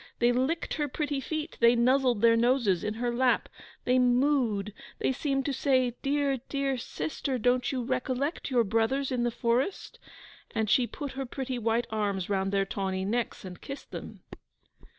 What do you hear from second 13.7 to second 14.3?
them.